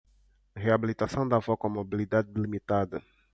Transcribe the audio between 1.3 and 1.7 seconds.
avó com